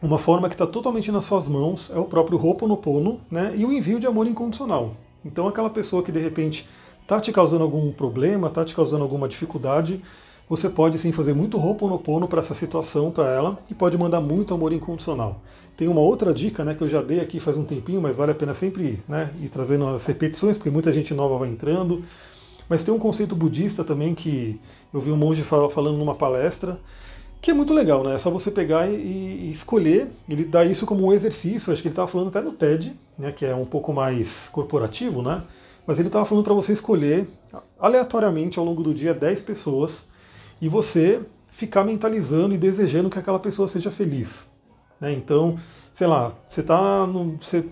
uma 0.00 0.18
forma 0.18 0.48
que 0.48 0.54
está 0.54 0.66
totalmente 0.66 1.10
nas 1.10 1.24
suas 1.24 1.48
mãos, 1.48 1.90
é 1.90 1.98
o 1.98 2.04
próprio 2.04 2.38
Ho'oponopono 2.38 3.20
né, 3.30 3.52
e 3.56 3.64
o 3.64 3.72
envio 3.72 3.98
de 3.98 4.06
amor 4.06 4.26
incondicional. 4.26 4.94
Então 5.24 5.48
aquela 5.48 5.68
pessoa 5.68 6.02
que 6.02 6.12
de 6.12 6.20
repente 6.20 6.68
está 7.02 7.20
te 7.20 7.32
causando 7.32 7.64
algum 7.64 7.90
problema, 7.90 8.48
está 8.48 8.64
te 8.64 8.74
causando 8.74 9.02
alguma 9.02 9.28
dificuldade, 9.28 10.00
você 10.48 10.70
pode 10.70 10.98
sim 10.98 11.12
fazer 11.12 11.34
muito 11.34 11.58
Ho'oponopono 11.58 12.26
para 12.26 12.40
essa 12.40 12.54
situação, 12.54 13.10
para 13.10 13.26
ela, 13.26 13.58
e 13.68 13.74
pode 13.74 13.98
mandar 13.98 14.20
muito 14.20 14.54
amor 14.54 14.72
incondicional. 14.72 15.42
Tem 15.78 15.86
uma 15.86 16.00
outra 16.00 16.34
dica 16.34 16.64
né, 16.64 16.74
que 16.74 16.82
eu 16.82 16.88
já 16.88 17.00
dei 17.00 17.20
aqui 17.20 17.38
faz 17.38 17.56
um 17.56 17.62
tempinho, 17.62 18.02
mas 18.02 18.16
vale 18.16 18.32
a 18.32 18.34
pena 18.34 18.52
sempre 18.52 19.00
né, 19.06 19.30
ir 19.40 19.48
trazendo 19.48 19.86
as 19.86 20.04
repetições, 20.06 20.56
porque 20.56 20.70
muita 20.70 20.90
gente 20.90 21.14
nova 21.14 21.38
vai 21.38 21.48
entrando. 21.48 22.02
Mas 22.68 22.82
tem 22.82 22.92
um 22.92 22.98
conceito 22.98 23.36
budista 23.36 23.84
também 23.84 24.12
que 24.12 24.60
eu 24.92 25.00
vi 25.00 25.12
um 25.12 25.16
monge 25.16 25.44
falando 25.44 25.96
numa 25.96 26.16
palestra, 26.16 26.80
que 27.40 27.52
é 27.52 27.54
muito 27.54 27.72
legal, 27.72 28.02
né? 28.02 28.16
É 28.16 28.18
só 28.18 28.28
você 28.28 28.50
pegar 28.50 28.90
e, 28.90 29.52
escolher, 29.52 30.08
ele 30.28 30.44
dá 30.44 30.64
isso 30.64 30.84
como 30.84 31.06
um 31.06 31.12
exercício, 31.12 31.72
acho 31.72 31.80
que 31.80 31.86
ele 31.86 31.92
estava 31.92 32.08
falando 32.08 32.26
até 32.26 32.40
no 32.40 32.50
TED, 32.50 32.98
né, 33.16 33.30
que 33.30 33.46
é 33.46 33.54
um 33.54 33.64
pouco 33.64 33.92
mais 33.92 34.48
corporativo, 34.48 35.22
né? 35.22 35.44
Mas 35.86 36.00
ele 36.00 36.08
estava 36.08 36.24
falando 36.24 36.42
para 36.42 36.54
você 36.54 36.72
escolher 36.72 37.28
aleatoriamente 37.78 38.58
ao 38.58 38.64
longo 38.64 38.82
do 38.82 38.92
dia 38.92 39.14
10 39.14 39.42
pessoas 39.42 40.06
e 40.60 40.68
você 40.68 41.20
ficar 41.52 41.84
mentalizando 41.84 42.52
e 42.52 42.58
desejando 42.58 43.08
que 43.08 43.18
aquela 43.20 43.38
pessoa 43.38 43.68
seja 43.68 43.92
feliz. 43.92 44.47
Né? 45.00 45.12
Então, 45.12 45.58
sei 45.92 46.06
lá, 46.06 46.34
você 46.48 46.62
tá 46.62 47.06
no, 47.06 47.36
você 47.40 47.64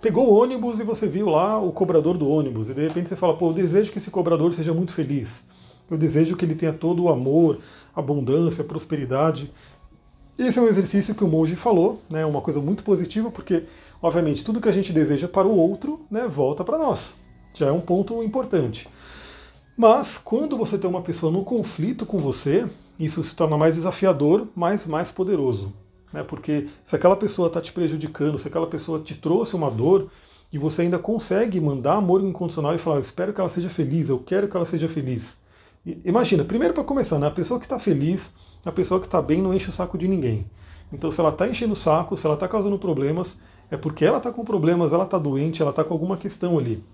pegou 0.00 0.28
o 0.28 0.34
ônibus 0.34 0.80
e 0.80 0.84
você 0.84 1.06
viu 1.06 1.28
lá 1.28 1.58
o 1.58 1.72
cobrador 1.72 2.16
do 2.16 2.28
ônibus 2.28 2.70
e 2.70 2.74
de 2.74 2.86
repente 2.86 3.08
você 3.08 3.16
fala, 3.16 3.36
pô, 3.36 3.48
eu 3.48 3.52
desejo 3.52 3.92
que 3.92 3.98
esse 3.98 4.10
cobrador 4.10 4.52
seja 4.54 4.72
muito 4.72 4.92
feliz. 4.92 5.42
Eu 5.90 5.98
desejo 5.98 6.36
que 6.36 6.44
ele 6.44 6.54
tenha 6.54 6.72
todo 6.72 7.02
o 7.02 7.08
amor, 7.08 7.58
abundância, 7.94 8.64
prosperidade. 8.64 9.52
Esse 10.38 10.58
é 10.58 10.62
um 10.62 10.68
exercício 10.68 11.14
que 11.14 11.24
o 11.24 11.28
monge 11.28 11.56
falou, 11.56 12.00
né? 12.08 12.24
Uma 12.24 12.40
coisa 12.40 12.60
muito 12.60 12.82
positiva, 12.84 13.30
porque 13.30 13.64
obviamente 14.00 14.44
tudo 14.44 14.60
que 14.60 14.68
a 14.68 14.72
gente 14.72 14.92
deseja 14.92 15.28
para 15.28 15.46
o 15.46 15.56
outro, 15.56 16.00
né, 16.10 16.26
volta 16.26 16.64
para 16.64 16.78
nós. 16.78 17.14
Já 17.54 17.66
é 17.66 17.72
um 17.72 17.80
ponto 17.80 18.22
importante. 18.22 18.88
Mas 19.76 20.16
quando 20.16 20.56
você 20.56 20.78
tem 20.78 20.88
uma 20.88 21.02
pessoa 21.02 21.32
no 21.32 21.44
conflito 21.44 22.06
com 22.06 22.18
você, 22.18 22.66
isso 22.98 23.22
se 23.24 23.34
torna 23.34 23.58
mais 23.58 23.74
desafiador, 23.74 24.46
mas 24.54 24.86
mais 24.86 25.10
poderoso. 25.10 25.72
Né? 26.12 26.22
Porque 26.22 26.68
se 26.82 26.96
aquela 26.96 27.16
pessoa 27.16 27.48
está 27.48 27.60
te 27.60 27.72
prejudicando, 27.72 28.38
se 28.38 28.48
aquela 28.48 28.66
pessoa 28.66 29.00
te 29.00 29.14
trouxe 29.14 29.54
uma 29.54 29.70
dor, 29.70 30.10
e 30.52 30.58
você 30.58 30.82
ainda 30.82 30.98
consegue 30.98 31.60
mandar 31.60 31.94
amor 31.94 32.22
incondicional 32.22 32.74
e 32.74 32.78
falar, 32.78 32.96
eu 32.96 33.00
espero 33.00 33.32
que 33.32 33.40
ela 33.40 33.48
seja 33.48 33.70
feliz, 33.70 34.08
eu 34.08 34.18
quero 34.18 34.48
que 34.48 34.56
ela 34.56 34.66
seja 34.66 34.88
feliz. 34.88 35.38
E, 35.86 36.00
imagina, 36.04 36.44
primeiro 36.44 36.74
para 36.74 36.82
começar, 36.82 37.18
né? 37.18 37.28
a 37.28 37.30
pessoa 37.30 37.60
que 37.60 37.66
está 37.66 37.78
feliz, 37.78 38.32
a 38.64 38.72
pessoa 38.72 39.00
que 39.00 39.06
está 39.06 39.22
bem 39.22 39.40
não 39.40 39.54
enche 39.54 39.70
o 39.70 39.72
saco 39.72 39.96
de 39.96 40.08
ninguém. 40.08 40.50
Então 40.92 41.12
se 41.12 41.20
ela 41.20 41.30
está 41.30 41.46
enchendo 41.46 41.74
o 41.74 41.76
saco, 41.76 42.16
se 42.16 42.26
ela 42.26 42.34
está 42.34 42.48
causando 42.48 42.78
problemas, 42.78 43.38
é 43.70 43.76
porque 43.76 44.04
ela 44.04 44.18
está 44.18 44.32
com 44.32 44.44
problemas, 44.44 44.92
ela 44.92 45.04
está 45.04 45.18
doente, 45.18 45.62
ela 45.62 45.70
está 45.70 45.84
com 45.84 45.94
alguma 45.94 46.16
questão 46.16 46.58
ali. 46.58 46.84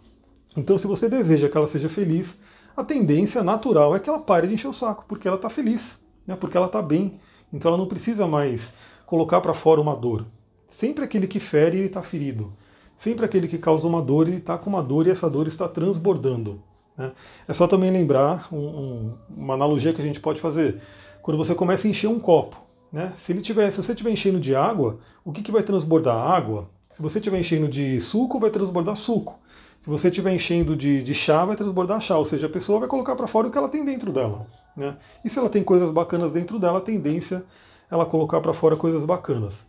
Então 0.55 0.77
se 0.77 0.87
você 0.87 1.09
deseja 1.09 1.49
que 1.49 1.57
ela 1.57 1.67
seja 1.67 1.89
feliz, 1.89 2.39
a 2.77 2.85
tendência 2.85 3.43
natural 3.43 3.97
é 3.97 3.99
que 3.99 4.09
ela 4.09 4.19
pare 4.19 4.47
de 4.47 4.55
encher 4.55 4.69
o 4.69 4.75
saco, 4.75 5.07
porque 5.09 5.27
ela 5.27 5.37
está 5.37 5.49
feliz, 5.49 5.99
né? 6.27 6.37
porque 6.37 6.57
ela 6.57 6.67
está 6.67 6.83
bem. 6.83 7.19
Então 7.51 7.71
ela 7.71 7.79
não 7.79 7.87
precisa 7.87 8.27
mais 8.27 8.75
colocar 9.07 9.41
para 9.41 9.55
fora 9.55 9.81
uma 9.81 9.95
dor. 9.95 10.27
Sempre 10.69 11.05
aquele 11.05 11.27
que 11.27 11.41
fere, 11.41 11.79
ele 11.79 11.87
está 11.87 12.03
ferido. 12.03 12.53
Sempre 12.97 13.25
aquele 13.25 13.47
que 13.47 13.57
causa 13.57 13.87
uma 13.87 14.03
dor, 14.03 14.27
ele 14.27 14.39
está 14.39 14.59
com 14.59 14.69
uma 14.69 14.83
dor 14.83 15.07
e 15.07 15.11
essa 15.11 15.31
dor 15.31 15.47
está 15.47 15.69
transbordando. 15.69 16.61
Né? 16.97 17.13
É 17.47 17.53
só 17.53 17.67
também 17.67 17.91
lembrar 17.91 18.49
um, 18.53 18.59
um, 18.59 19.15
uma 19.37 19.55
analogia 19.55 19.93
que 19.93 20.03
a 20.03 20.05
gente 20.05 20.21
pode 20.21 20.41
fazer. 20.41 20.81
Quando 21.23 21.39
você 21.39 21.55
começa 21.55 21.87
a 21.87 21.91
encher 21.91 22.09
um 22.09 22.19
copo, 22.19 22.61
né? 22.93 23.13
se, 23.17 23.33
ele 23.33 23.41
tiver, 23.41 23.71
se 23.71 23.77
você 23.77 23.93
estiver 23.93 24.11
enchendo 24.11 24.41
de 24.41 24.55
água, 24.55 24.99
o 25.25 25.33
que, 25.33 25.43
que 25.43 25.53
vai 25.53 25.63
transbordar? 25.63 26.17
Água. 26.17 26.69
Se 26.91 27.03
você 27.03 27.19
estiver 27.19 27.39
enchendo 27.39 27.69
de 27.69 28.01
suco, 28.01 28.41
vai 28.41 28.51
transbordar 28.51 28.97
suco. 28.97 29.39
Se 29.79 29.91
você 29.91 30.09
estiver 30.09 30.33
enchendo 30.33 30.75
de, 30.75 31.03
de 31.03 31.15
chá, 31.15 31.45
vai 31.45 31.55
transbordar 31.55 32.01
chá, 32.01 32.17
ou 32.17 32.25
seja, 32.25 32.47
a 32.47 32.51
pessoa 32.51 32.81
vai 32.81 32.89
colocar 32.89 33.15
para 33.15 33.27
fora 33.27 33.47
o 33.47 33.51
que 33.51 33.59
ela 33.59 33.69
tem 33.69 33.85
dentro 33.85 34.11
dela. 34.11 34.47
Né? 34.75 34.97
E 35.23 35.29
se 35.29 35.39
ela 35.39 35.51
tem 35.51 35.63
coisas 35.63 35.91
bacanas 35.91 36.33
dentro 36.33 36.59
dela, 36.59 36.79
a 36.79 36.81
tendência 36.81 37.45
ela 37.91 38.07
colocar 38.07 38.41
para 38.41 38.53
fora 38.53 38.77
coisas 38.77 39.05
bacanas. 39.05 39.65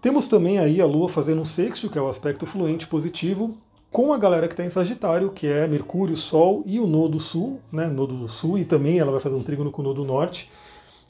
Temos 0.00 0.26
também 0.26 0.58
aí 0.58 0.80
a 0.80 0.86
Lua 0.86 1.08
fazendo 1.08 1.42
um 1.42 1.44
sexto, 1.44 1.88
que 1.88 1.98
é 1.98 2.02
o 2.02 2.08
aspecto 2.08 2.44
fluente 2.44 2.86
positivo, 2.86 3.56
com 3.90 4.12
a 4.12 4.18
galera 4.18 4.48
que 4.48 4.54
está 4.54 4.64
em 4.64 4.70
Sagitário, 4.70 5.30
que 5.30 5.46
é 5.46 5.68
Mercúrio, 5.68 6.16
Sol 6.16 6.62
e 6.64 6.80
o 6.80 6.86
Nodo 6.86 7.20
Sul, 7.20 7.60
né? 7.70 7.86
Nodo 7.86 8.26
Sul, 8.26 8.58
e 8.58 8.64
também 8.64 8.98
ela 8.98 9.12
vai 9.12 9.20
fazer 9.20 9.36
um 9.36 9.42
trígono 9.42 9.70
com 9.70 9.82
o 9.82 9.84
Nodo 9.84 10.04
Norte, 10.04 10.50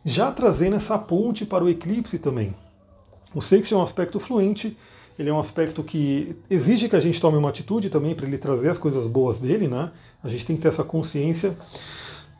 já 0.04 0.32
trazendo 0.32 0.76
essa 0.76 0.98
ponte 0.98 1.46
para 1.46 1.62
o 1.62 1.68
eclipse 1.68 2.18
também. 2.18 2.54
O 3.34 3.40
sexto 3.40 3.74
é 3.74 3.78
um 3.78 3.82
aspecto 3.82 4.18
fluente, 4.18 4.76
ele 5.18 5.30
é 5.30 5.32
um 5.32 5.38
aspecto 5.38 5.84
que 5.84 6.36
exige 6.50 6.88
que 6.88 6.96
a 6.96 7.00
gente 7.00 7.20
tome 7.20 7.38
uma 7.38 7.50
atitude 7.50 7.88
também 7.88 8.14
para 8.14 8.26
ele 8.26 8.36
trazer 8.36 8.70
as 8.70 8.78
coisas 8.78 9.06
boas 9.06 9.38
dele, 9.38 9.68
né? 9.68 9.92
A 10.22 10.28
gente 10.28 10.44
tem 10.44 10.56
que 10.56 10.62
ter 10.62 10.68
essa 10.68 10.82
consciência. 10.82 11.56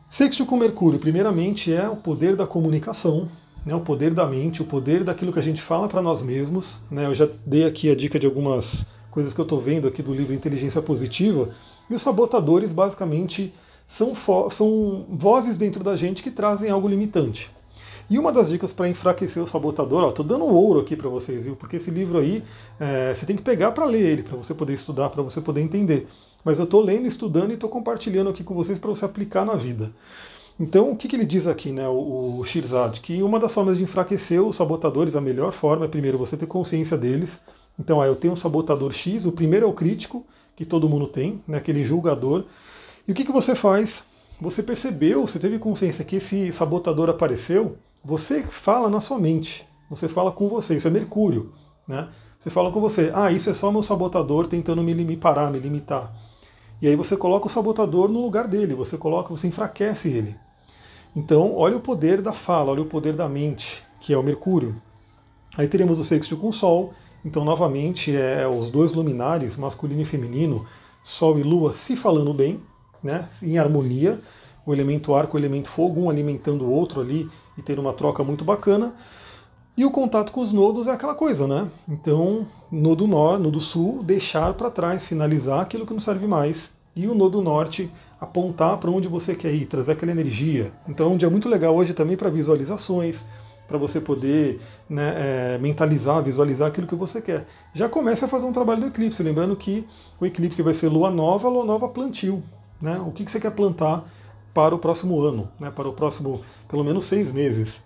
Sexto 0.09 0.45
com 0.45 0.57
Mercúrio, 0.57 0.99
primeiramente, 0.99 1.73
é 1.73 1.87
o 1.87 1.95
poder 1.95 2.35
da 2.35 2.45
comunicação, 2.45 3.29
né, 3.65 3.75
o 3.75 3.81
poder 3.81 4.13
da 4.13 4.27
mente, 4.27 4.61
o 4.61 4.65
poder 4.65 5.03
daquilo 5.03 5.31
que 5.31 5.39
a 5.39 5.43
gente 5.43 5.61
fala 5.61 5.87
para 5.87 6.01
nós 6.01 6.21
mesmos. 6.21 6.79
Né? 6.89 7.05
Eu 7.05 7.15
já 7.15 7.27
dei 7.45 7.65
aqui 7.65 7.89
a 7.89 7.95
dica 7.95 8.19
de 8.19 8.25
algumas 8.25 8.85
coisas 9.09 9.33
que 9.33 9.39
eu 9.39 9.43
estou 9.43 9.61
vendo 9.61 9.87
aqui 9.87 10.01
do 10.01 10.13
livro 10.13 10.33
Inteligência 10.33 10.81
Positiva. 10.81 11.49
E 11.89 11.93
os 11.93 12.01
sabotadores, 12.01 12.71
basicamente, 12.71 13.53
são, 13.87 14.13
são 14.51 15.05
vozes 15.09 15.57
dentro 15.57 15.83
da 15.83 15.95
gente 15.95 16.23
que 16.23 16.31
trazem 16.31 16.69
algo 16.69 16.87
limitante. 16.87 17.51
E 18.09 18.19
uma 18.19 18.31
das 18.31 18.49
dicas 18.49 18.73
para 18.73 18.89
enfraquecer 18.89 19.41
o 19.41 19.47
sabotador, 19.47 20.03
ó, 20.03 20.11
tô 20.11 20.23
dando 20.23 20.45
ouro 20.45 20.81
aqui 20.81 20.95
para 20.95 21.07
vocês, 21.07 21.45
viu? 21.45 21.55
Porque 21.55 21.77
esse 21.77 21.89
livro 21.89 22.17
aí 22.17 22.43
é, 22.79 23.13
você 23.13 23.25
tem 23.25 23.35
que 23.35 23.41
pegar 23.41 23.71
para 23.71 23.85
ler 23.85 24.01
ele, 24.01 24.23
para 24.23 24.35
você 24.35 24.53
poder 24.53 24.73
estudar, 24.73 25.09
para 25.09 25.23
você 25.23 25.39
poder 25.39 25.61
entender. 25.61 26.07
Mas 26.43 26.59
eu 26.59 26.65
estou 26.65 26.81
lendo, 26.81 27.07
estudando 27.07 27.51
e 27.51 27.53
estou 27.53 27.69
compartilhando 27.69 28.29
aqui 28.29 28.43
com 28.43 28.53
vocês 28.53 28.77
para 28.77 28.89
você 28.89 29.05
aplicar 29.05 29.45
na 29.45 29.55
vida. 29.55 29.91
Então, 30.59 30.91
o 30.91 30.95
que, 30.95 31.07
que 31.07 31.15
ele 31.15 31.25
diz 31.25 31.47
aqui, 31.47 31.71
né, 31.71 31.87
o, 31.87 32.39
o 32.39 32.43
Shirzad? 32.43 32.99
Que 32.99 33.23
uma 33.23 33.39
das 33.39 33.53
formas 33.53 33.77
de 33.77 33.83
enfraquecer 33.83 34.41
os 34.41 34.55
sabotadores, 34.55 35.15
a 35.15 35.21
melhor 35.21 35.51
forma 35.51 35.85
é 35.85 35.87
primeiro 35.87 36.17
você 36.17 36.37
ter 36.37 36.45
consciência 36.45 36.97
deles. 36.97 37.41
Então, 37.79 38.01
aí 38.01 38.07
eu 38.07 38.15
tenho 38.15 38.33
um 38.33 38.37
sabotador 38.37 38.91
X, 38.91 39.25
o 39.25 39.31
primeiro 39.31 39.65
é 39.65 39.69
o 39.69 39.73
crítico, 39.73 40.25
que 40.55 40.65
todo 40.65 40.87
mundo 40.87 41.07
tem, 41.07 41.41
né, 41.47 41.57
aquele 41.57 41.83
julgador. 41.83 42.45
E 43.07 43.11
o 43.11 43.15
que, 43.15 43.25
que 43.25 43.31
você 43.31 43.55
faz? 43.55 44.03
Você 44.39 44.61
percebeu, 44.61 45.25
você 45.25 45.39
teve 45.39 45.57
consciência 45.57 46.05
que 46.05 46.17
esse 46.17 46.51
sabotador 46.51 47.09
apareceu, 47.09 47.77
você 48.03 48.43
fala 48.43 48.89
na 48.89 48.99
sua 48.99 49.17
mente, 49.17 49.65
você 49.89 50.07
fala 50.07 50.31
com 50.31 50.47
você, 50.47 50.75
isso 50.75 50.87
é 50.87 50.91
Mercúrio. 50.91 51.51
Né? 51.87 52.07
Você 52.37 52.49
fala 52.49 52.71
com 52.71 52.81
você, 52.81 53.11
ah, 53.13 53.31
isso 53.31 53.49
é 53.49 53.53
só 53.53 53.71
meu 53.71 53.81
sabotador 53.81 54.47
tentando 54.47 54.83
me, 54.83 54.93
me 54.93 55.17
parar, 55.17 55.49
me 55.49 55.59
limitar. 55.59 56.13
E 56.81 56.87
aí 56.87 56.95
você 56.95 57.15
coloca 57.15 57.47
o 57.47 57.49
sabotador 57.49 58.09
no 58.09 58.21
lugar 58.21 58.47
dele, 58.47 58.73
você 58.73 58.97
coloca, 58.97 59.29
você 59.29 59.47
enfraquece 59.47 60.09
ele. 60.09 60.35
Então, 61.15 61.55
olha 61.55 61.77
o 61.77 61.79
poder 61.79 62.21
da 62.21 62.33
fala, 62.33 62.71
olha 62.71 62.81
o 62.81 62.87
poder 62.87 63.15
da 63.15 63.29
mente, 63.29 63.83
que 63.99 64.13
é 64.13 64.17
o 64.17 64.23
Mercúrio. 64.23 64.75
Aí 65.55 65.67
teremos 65.67 65.99
o 65.99 66.03
sexto 66.03 66.35
com 66.35 66.49
o 66.49 66.53
Sol. 66.53 66.93
Então, 67.23 67.45
novamente, 67.45 68.15
é 68.15 68.47
os 68.47 68.69
dois 68.69 68.93
luminares, 68.93 69.55
masculino 69.55 70.01
e 70.01 70.05
feminino, 70.05 70.65
Sol 71.03 71.39
e 71.39 71.43
Lua, 71.43 71.71
se 71.71 71.95
falando 71.95 72.33
bem, 72.33 72.59
né, 73.01 73.27
em 73.41 73.57
harmonia. 73.57 74.19
O 74.65 74.73
elemento 74.73 75.13
ar 75.13 75.27
com 75.27 75.37
o 75.37 75.39
elemento 75.39 75.69
fogo, 75.69 76.01
um 76.01 76.09
alimentando 76.09 76.65
o 76.65 76.71
outro 76.71 77.01
ali 77.01 77.29
e 77.57 77.61
tendo 77.61 77.81
uma 77.81 77.93
troca 77.93 78.23
muito 78.23 78.43
bacana. 78.43 78.95
E 79.75 79.83
o 79.83 79.89
contato 79.89 80.31
com 80.31 80.41
os 80.41 80.51
nodos 80.51 80.87
é 80.87 80.91
aquela 80.91 81.15
coisa, 81.15 81.47
né? 81.47 81.67
Então, 81.89 82.45
nodo 82.71 83.07
norte, 83.07 83.41
nodo 83.41 83.59
sul, 83.59 84.03
deixar 84.03 84.53
para 84.53 84.69
trás, 84.69 85.07
finalizar 85.07 85.61
aquilo 85.61 85.85
que 85.85 85.93
não 85.93 85.99
serve 85.99 86.27
mais. 86.27 86.71
E 86.95 87.07
o 87.07 87.15
nodo 87.15 87.41
norte, 87.41 87.91
apontar 88.21 88.77
para 88.77 88.91
onde 88.91 89.07
você 89.07 89.33
quer 89.33 89.51
ir, 89.51 89.65
trazer 89.65 89.93
aquela 89.93 90.11
energia. 90.11 90.71
Então, 90.87 91.07
é 91.07 91.09
um 91.09 91.17
dia 91.17 91.29
muito 91.29 91.49
legal 91.49 91.75
hoje 91.75 91.91
também 91.93 92.15
para 92.15 92.29
visualizações, 92.29 93.25
para 93.67 93.79
você 93.79 93.99
poder 93.99 94.61
né, 94.87 95.15
é, 95.55 95.57
mentalizar, 95.57 96.21
visualizar 96.21 96.67
aquilo 96.67 96.85
que 96.85 96.93
você 96.93 97.19
quer. 97.19 97.47
Já 97.73 97.89
comece 97.89 98.23
a 98.23 98.27
fazer 98.27 98.45
um 98.45 98.53
trabalho 98.53 98.81
do 98.81 98.87
eclipse, 98.87 99.23
lembrando 99.23 99.55
que 99.55 99.87
o 100.19 100.25
eclipse 100.27 100.61
vai 100.61 100.75
ser 100.75 100.89
lua 100.89 101.09
nova, 101.09 101.49
lua 101.49 101.65
nova 101.65 101.87
plantio. 101.87 102.43
Né? 102.79 103.01
O 103.07 103.11
que, 103.11 103.25
que 103.25 103.31
você 103.31 103.39
quer 103.39 103.51
plantar 103.51 104.05
para 104.53 104.75
o 104.75 104.77
próximo 104.77 105.19
ano, 105.21 105.49
né, 105.59 105.71
para 105.71 105.89
o 105.89 105.93
próximo, 105.93 106.41
pelo 106.67 106.83
menos, 106.83 107.05
seis 107.05 107.31
meses. 107.31 107.81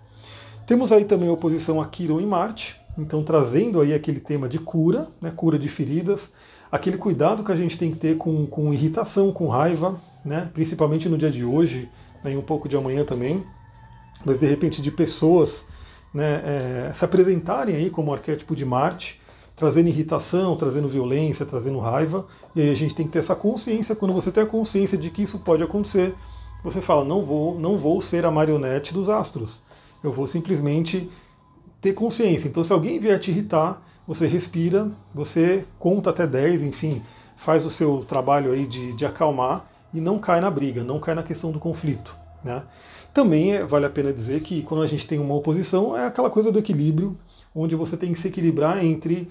Temos 0.67 0.91
aí 0.91 1.05
também 1.05 1.29
a 1.29 1.31
oposição 1.31 1.79
a 1.79 1.86
Quiron 1.86 2.19
em 2.19 2.25
Marte, 2.25 2.75
então 2.97 3.24
trazendo 3.24 3.79
aí 3.79 3.93
aquele 3.93 4.19
tema 4.19 4.50
de 4.50 4.59
cura, 4.59 5.07
né, 5.21 5.31
cura 5.33 5.57
de 5.57 5.69
feridas, 5.69 6.33
aquele 6.69 6.97
cuidado 6.97 7.41
que 7.41 7.53
a 7.53 7.55
gente 7.55 7.77
tem 7.77 7.89
que 7.89 7.97
ter 7.97 8.17
com, 8.17 8.45
com 8.45 8.74
irritação, 8.74 9.31
com 9.31 9.47
raiva, 9.47 9.97
né, 10.25 10.51
principalmente 10.53 11.07
no 11.07 11.17
dia 11.17 11.31
de 11.31 11.45
hoje, 11.45 11.89
né, 12.21 12.33
e 12.33 12.38
um 12.38 12.41
pouco 12.41 12.67
de 12.67 12.75
amanhã 12.75 13.05
também, 13.05 13.45
mas 14.25 14.38
de 14.38 14.45
repente 14.45 14.81
de 14.81 14.91
pessoas 14.91 15.65
né, 16.13 16.41
é, 16.43 16.91
se 16.93 17.05
apresentarem 17.05 17.74
aí 17.74 17.89
como 17.89 18.13
arquétipo 18.13 18.53
de 18.53 18.65
Marte, 18.65 19.21
trazendo 19.55 19.88
irritação, 19.88 20.57
trazendo 20.57 20.89
violência, 20.89 21.45
trazendo 21.45 21.79
raiva, 21.79 22.27
e 22.53 22.62
aí 22.62 22.69
a 22.69 22.75
gente 22.75 22.93
tem 22.93 23.05
que 23.05 23.13
ter 23.13 23.19
essa 23.19 23.38
consciência, 23.38 23.95
quando 23.95 24.13
você 24.13 24.33
tem 24.33 24.43
a 24.43 24.45
consciência 24.45 24.97
de 24.97 25.12
que 25.12 25.24
isso 25.24 25.39
pode 25.39 25.63
acontecer, 25.63 26.13
você 26.62 26.81
fala, 26.81 27.05
não 27.05 27.24
vou, 27.24 27.57
não 27.57 27.77
vou 27.77 28.01
ser 28.01 28.25
a 28.25 28.31
marionete 28.31 28.93
dos 28.93 29.07
astros 29.07 29.65
eu 30.03 30.11
vou 30.11 30.27
simplesmente 30.27 31.09
ter 31.81 31.93
consciência. 31.93 32.47
Então, 32.47 32.63
se 32.63 32.73
alguém 32.73 32.99
vier 32.99 33.19
te 33.19 33.31
irritar, 33.31 33.81
você 34.07 34.25
respira, 34.25 34.89
você 35.13 35.65
conta 35.77 36.09
até 36.09 36.25
10, 36.25 36.63
enfim, 36.63 37.01
faz 37.35 37.65
o 37.65 37.69
seu 37.69 38.05
trabalho 38.05 38.51
aí 38.51 38.65
de, 38.65 38.93
de 38.93 39.05
acalmar 39.05 39.69
e 39.93 39.99
não 39.99 40.17
cai 40.17 40.41
na 40.41 40.49
briga, 40.49 40.83
não 40.83 40.99
cai 40.99 41.13
na 41.13 41.23
questão 41.23 41.51
do 41.51 41.59
conflito. 41.59 42.15
Né? 42.43 42.63
Também 43.13 43.53
é, 43.53 43.65
vale 43.65 43.85
a 43.85 43.89
pena 43.89 44.13
dizer 44.13 44.41
que 44.41 44.61
quando 44.63 44.83
a 44.83 44.87
gente 44.87 45.07
tem 45.07 45.19
uma 45.19 45.35
oposição, 45.35 45.97
é 45.97 46.05
aquela 46.05 46.29
coisa 46.29 46.51
do 46.51 46.59
equilíbrio, 46.59 47.17
onde 47.53 47.75
você 47.75 47.97
tem 47.97 48.13
que 48.13 48.19
se 48.19 48.27
equilibrar 48.27 48.83
entre 48.83 49.27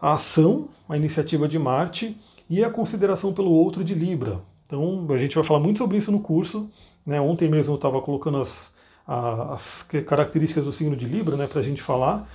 a 0.00 0.12
ação, 0.12 0.68
a 0.88 0.96
iniciativa 0.96 1.48
de 1.48 1.58
Marte, 1.58 2.16
e 2.48 2.64
a 2.64 2.70
consideração 2.70 3.32
pelo 3.32 3.50
outro 3.50 3.84
de 3.84 3.94
Libra. 3.94 4.40
Então, 4.66 5.06
a 5.08 5.16
gente 5.16 5.34
vai 5.34 5.44
falar 5.44 5.60
muito 5.60 5.78
sobre 5.78 5.96
isso 5.96 6.10
no 6.10 6.20
curso. 6.20 6.70
Né? 7.04 7.20
Ontem 7.20 7.48
mesmo 7.48 7.72
eu 7.72 7.76
estava 7.76 8.00
colocando 8.00 8.38
as, 8.38 8.74
as 9.12 9.82
características 10.06 10.64
do 10.64 10.72
signo 10.72 10.94
de 10.94 11.04
Libra, 11.04 11.36
né, 11.36 11.48
para 11.48 11.58
a 11.58 11.62
gente 11.64 11.82
falar. 11.82 12.30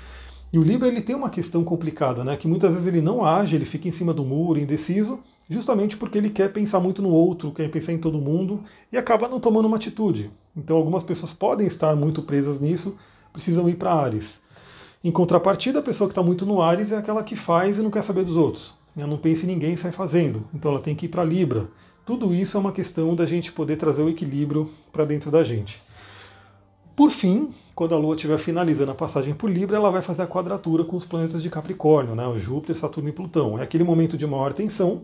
E 0.51 0.59
o 0.59 0.63
Libra 0.63 0.89
ele 0.89 1.01
tem 1.01 1.15
uma 1.15 1.29
questão 1.29 1.63
complicada, 1.63 2.21
né, 2.21 2.35
que 2.35 2.49
muitas 2.49 2.73
vezes 2.73 2.85
ele 2.85 2.99
não 2.99 3.25
age, 3.25 3.55
ele 3.55 3.63
fica 3.63 3.87
em 3.87 3.91
cima 3.91 4.13
do 4.13 4.25
muro, 4.25 4.59
indeciso, 4.59 5.21
justamente 5.49 5.95
porque 5.95 6.17
ele 6.17 6.29
quer 6.29 6.51
pensar 6.51 6.81
muito 6.81 7.01
no 7.01 7.09
outro, 7.09 7.53
quer 7.53 7.69
pensar 7.69 7.93
em 7.93 7.97
todo 7.97 8.17
mundo 8.17 8.61
e 8.91 8.97
acaba 8.97 9.29
não 9.29 9.39
tomando 9.39 9.67
uma 9.67 9.77
atitude. 9.77 10.29
Então 10.55 10.75
algumas 10.75 11.01
pessoas 11.01 11.31
podem 11.31 11.65
estar 11.65 11.95
muito 11.95 12.21
presas 12.21 12.59
nisso, 12.59 12.97
precisam 13.31 13.69
ir 13.69 13.75
para 13.75 13.93
Ares. 13.93 14.41
Em 15.01 15.11
contrapartida, 15.11 15.79
a 15.79 15.83
pessoa 15.83 16.09
que 16.09 16.11
está 16.11 16.23
muito 16.23 16.45
no 16.45 16.61
Ares 16.61 16.91
é 16.91 16.97
aquela 16.97 17.23
que 17.23 17.37
faz 17.37 17.77
e 17.77 17.81
não 17.81 17.91
quer 17.91 18.03
saber 18.03 18.25
dos 18.25 18.35
outros. 18.35 18.75
Ela 18.97 19.07
não 19.07 19.17
pensa 19.17 19.45
em 19.45 19.47
ninguém 19.47 19.73
e 19.73 19.77
sai 19.77 19.93
fazendo. 19.93 20.43
Então 20.53 20.71
ela 20.71 20.81
tem 20.81 20.95
que 20.95 21.05
ir 21.05 21.09
para 21.09 21.23
Libra. 21.23 21.67
Tudo 22.05 22.33
isso 22.33 22.57
é 22.57 22.59
uma 22.59 22.71
questão 22.73 23.15
da 23.15 23.25
gente 23.25 23.51
poder 23.51 23.77
trazer 23.77 24.01
o 24.01 24.09
equilíbrio 24.09 24.69
para 24.91 25.05
dentro 25.05 25.31
da 25.31 25.41
gente. 25.41 25.84
Por 26.95 27.11
fim, 27.11 27.53
quando 27.75 27.93
a 27.93 27.97
Lua 27.97 28.15
estiver 28.15 28.37
finalizando 28.37 28.91
a 28.91 28.95
passagem 28.95 29.33
por 29.33 29.49
Libra, 29.49 29.75
ela 29.75 29.91
vai 29.91 30.01
fazer 30.01 30.21
a 30.21 30.27
quadratura 30.27 30.85
com 30.85 30.95
os 30.95 31.03
planetas 31.03 31.43
de 31.43 31.49
Capricórnio, 31.49 32.15
né? 32.15 32.25
o 32.25 32.39
Júpiter, 32.39 32.73
Saturno 32.73 33.09
e 33.09 33.11
Plutão. 33.11 33.59
É 33.59 33.63
aquele 33.63 33.83
momento 33.83 34.17
de 34.17 34.25
maior 34.25 34.53
tensão 34.53 35.01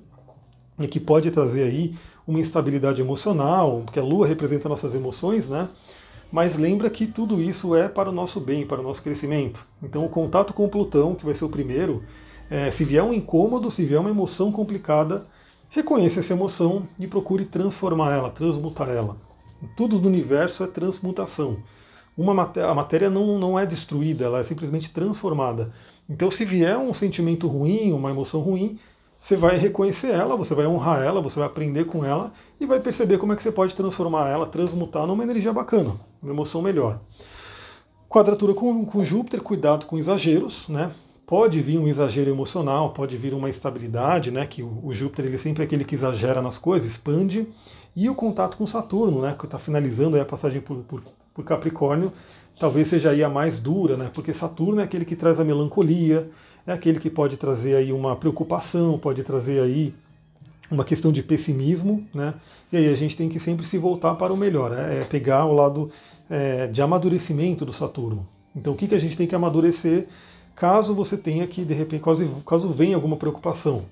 e 0.80 0.88
que 0.88 1.02
pode 1.02 1.30
trazer 1.32 1.64
aí 1.64 1.94
uma 2.26 2.40
instabilidade 2.40 3.02
emocional, 3.02 3.82
porque 3.86 4.00
a 4.00 4.04
Lua 4.04 4.26
representa 4.26 4.70
nossas 4.70 4.96
emoções, 4.96 5.50
né? 5.50 5.68
Mas 6.32 6.56
lembra 6.56 6.90
que 6.90 7.06
tudo 7.06 7.42
isso 7.42 7.76
é 7.76 7.90
para 7.90 8.10
o 8.10 8.14
nosso 8.14 8.40
bem, 8.40 8.66
para 8.66 8.80
o 8.80 8.84
nosso 8.84 9.04
crescimento. 9.04 9.68
Então 9.84 10.06
o 10.06 10.10
contato 10.10 10.54
com 10.54 10.70
Plutão, 10.70 11.14
que 11.14 11.26
vai 11.26 11.34
ser 11.34 11.44
o 11.44 11.50
primeiro, 11.50 12.06
é, 12.50 12.72
se 12.72 12.86
vier 12.86 13.04
um 13.04 13.12
incômodo, 13.12 13.70
se 13.70 13.84
vier 13.84 14.00
uma 14.00 14.10
emoção 14.10 14.50
complicada, 14.50 15.28
reconheça 15.70 16.22
essa 16.22 16.32
emoção 16.32 16.88
e 16.98 17.06
procure 17.06 17.44
transformar 17.44 18.14
ela, 18.14 18.30
transmutar 18.30 18.88
ela. 18.88 19.18
Tudo 19.76 20.00
no 20.00 20.08
universo 20.08 20.64
é 20.64 20.68
transmutação 20.68 21.58
uma 22.18 22.34
matéria, 22.34 22.70
a 22.70 22.76
matéria 22.76 23.10
não, 23.10 23.40
não 23.40 23.58
é 23.58 23.66
destruída, 23.66 24.26
ela 24.26 24.40
é 24.40 24.44
simplesmente 24.44 24.92
transformada. 24.92 25.72
Então, 26.10 26.30
se 26.30 26.44
vier 26.44 26.78
um 26.78 26.94
sentimento 26.94 27.48
ruim, 27.48 27.92
uma 27.92 28.10
emoção 28.10 28.42
ruim, 28.42 28.78
você 29.18 29.38
vai 29.38 29.56
reconhecer 29.56 30.12
ela, 30.12 30.36
você 30.36 30.56
vai 30.56 30.66
honrar 30.66 31.02
ela, 31.02 31.22
você 31.22 31.38
vai 31.38 31.48
aprender 31.48 31.86
com 31.86 32.04
ela 32.04 32.34
e 32.60 32.66
vai 32.66 32.80
perceber 32.80 33.20
como 33.20 33.32
é 33.32 33.36
que 33.36 33.44
você 33.44 33.52
pode 33.52 33.76
transformar 33.76 34.28
ela, 34.28 34.48
transmutar 34.48 35.06
numa 35.06 35.24
energia 35.24 35.54
bacana, 35.54 35.96
uma 36.22 36.34
emoção 36.34 36.62
melhor. 36.62 37.00
Quadratura 38.10 38.54
com, 38.54 38.84
com 38.84 39.04
Júpiter, 39.04 39.42
cuidado 39.42 39.86
com 39.86 39.98
exageros, 39.98 40.68
né? 40.68 40.92
Pode 41.26 41.62
vir 41.62 41.78
um 41.78 41.88
exagero 41.88 42.30
emocional, 42.30 42.92
pode 42.94 43.16
vir 43.16 43.34
uma 43.34 43.48
instabilidade, 43.48 44.32
né? 44.32 44.46
Que 44.46 44.64
o, 44.64 44.82
o 44.84 44.94
Júpiter 44.94 45.28
ele 45.28 45.36
é 45.36 45.38
sempre 45.40 45.64
aquele 45.64 45.86
que 45.86 45.96
exagera 45.96 46.42
nas 46.42 46.58
coisas, 46.58 46.92
expande. 46.92 47.48
E 47.96 48.10
o 48.10 48.16
contato 48.16 48.58
com 48.58 48.68
Saturno, 48.68 49.22
né? 49.22 49.36
Que 49.38 49.46
está 49.46 49.58
finalizando 49.58 50.20
a 50.20 50.26
passagem 50.26 50.60
por, 50.60 50.78
por 50.80 51.02
por 51.34 51.44
Capricórnio, 51.46 52.12
talvez 52.60 52.88
seja 52.88 53.10
aí 53.10 53.24
a 53.24 53.30
mais 53.30 53.60
dura, 53.60 53.98
né? 53.98 54.10
Porque 54.14 54.34
Saturno 54.34 54.82
é 54.82 54.84
aquele 54.84 55.06
que 55.06 55.16
traz 55.16 55.40
a 55.40 55.44
melancolia, 55.44 56.30
é 56.66 56.72
aquele 56.74 57.00
que 57.00 57.10
pode 57.10 57.38
trazer 57.38 57.76
aí 57.76 57.92
uma 57.92 58.16
preocupação, 58.16 58.98
pode 58.98 59.24
trazer 59.24 59.62
aí 59.62 59.94
uma 60.70 60.86
questão 60.86 61.12
de 61.12 61.22
pessimismo, 61.22 62.06
né? 62.14 62.34
E 62.72 62.78
aí 62.78 62.92
a 62.92 62.96
gente 62.96 63.18
tem 63.18 63.28
que 63.28 63.40
sempre 63.40 63.66
se 63.66 63.78
voltar 63.78 64.16
para 64.16 64.32
o 64.32 64.38
melhor, 64.38 64.72
né? 64.72 65.02
é 65.02 65.04
pegar 65.04 65.46
o 65.46 65.54
lado 65.54 65.92
é, 66.30 66.68
de 66.68 66.82
amadurecimento 66.82 67.66
do 67.66 67.74
Saturno. 67.74 68.28
Então 68.56 68.74
o 68.74 68.76
que, 68.76 68.88
que 68.88 68.96
a 68.96 69.00
gente 69.00 69.18
tem 69.18 69.28
que 69.28 69.36
amadurecer 69.36 70.08
caso 70.56 70.94
você 70.94 71.18
tenha 71.18 71.46
que, 71.48 71.66
de 71.66 71.74
repente, 71.74 72.04
caso, 72.04 72.28
caso 72.46 72.70
venha 72.70 72.96
alguma 72.96 73.18
preocupação? 73.18 73.86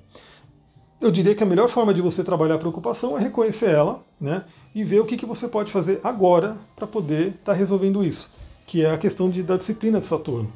Eu 1.01 1.12
diria 1.12 1.34
que 1.34 1.44
a 1.44 1.46
melhor 1.46 1.70
forma 1.70 1.94
de 1.94 2.01
você 2.01 2.24
trabalhar 2.24 2.56
a 2.56 2.60
preocupação 2.60 3.18
é 3.18 3.22
reconhecer 3.22 3.70
ela 3.70 4.01
né, 4.20 4.44
e 4.75 4.84
ver 4.84 5.00
o 5.00 5.06
que, 5.06 5.15
que 5.15 5.25
você 5.25 5.48
pode 5.48 5.72
fazer 5.72 6.00
agora 6.03 6.58
para 6.75 6.86
poder 6.86 7.29
estar 7.29 7.38
tá 7.46 7.53
resolvendo 7.53 8.03
isso, 8.03 8.29
que 8.68 8.84
é 8.84 8.91
a 8.91 8.98
questão 8.98 9.29
de, 9.29 9.41
da 9.41 9.56
disciplina 9.56 10.00
de 10.00 10.06
Saturno. 10.06 10.51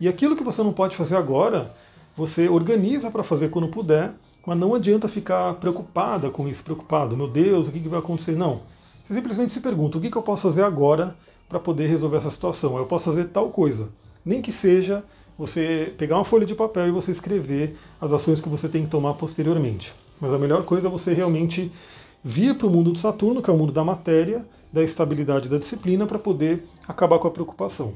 E 0.00 0.08
aquilo 0.08 0.36
que 0.36 0.44
você 0.44 0.62
não 0.62 0.72
pode 0.72 0.96
fazer 0.96 1.16
agora, 1.16 1.74
você 2.16 2.48
organiza 2.48 3.10
para 3.10 3.22
fazer 3.22 3.48
quando 3.50 3.68
puder, 3.68 4.12
mas 4.46 4.58
não 4.58 4.74
adianta 4.74 5.08
ficar 5.08 5.54
preocupada 5.54 6.30
com 6.30 6.48
isso, 6.48 6.62
preocupado. 6.62 7.16
Meu 7.16 7.28
Deus, 7.28 7.68
o 7.68 7.72
que, 7.72 7.80
que 7.80 7.88
vai 7.88 8.00
acontecer? 8.00 8.36
Não. 8.36 8.62
Você 9.02 9.14
simplesmente 9.14 9.52
se 9.52 9.60
pergunta: 9.60 9.98
o 9.98 10.00
que, 10.00 10.10
que 10.10 10.16
eu 10.16 10.22
posso 10.22 10.42
fazer 10.42 10.64
agora 10.64 11.16
para 11.48 11.60
poder 11.60 11.86
resolver 11.86 12.16
essa 12.16 12.30
situação? 12.30 12.76
Eu 12.76 12.86
posso 12.86 13.04
fazer 13.04 13.26
tal 13.26 13.50
coisa. 13.50 13.88
Nem 14.24 14.42
que 14.42 14.52
seja 14.52 15.04
você 15.42 15.92
pegar 15.98 16.18
uma 16.18 16.24
folha 16.24 16.46
de 16.46 16.54
papel 16.54 16.86
e 16.86 16.90
você 16.92 17.10
escrever 17.10 17.76
as 18.00 18.12
ações 18.12 18.40
que 18.40 18.48
você 18.48 18.68
tem 18.68 18.84
que 18.84 18.88
tomar 18.88 19.14
posteriormente. 19.14 19.92
Mas 20.20 20.32
a 20.32 20.38
melhor 20.38 20.62
coisa 20.62 20.86
é 20.86 20.90
você 20.90 21.12
realmente 21.12 21.72
vir 22.22 22.56
para 22.56 22.68
o 22.68 22.70
mundo 22.70 22.92
do 22.92 22.98
Saturno, 23.00 23.42
que 23.42 23.50
é 23.50 23.52
o 23.52 23.56
mundo 23.56 23.72
da 23.72 23.82
matéria, 23.82 24.46
da 24.72 24.84
estabilidade 24.84 25.48
da 25.48 25.58
disciplina, 25.58 26.06
para 26.06 26.16
poder 26.16 26.64
acabar 26.86 27.18
com 27.18 27.26
a 27.26 27.30
preocupação. 27.32 27.94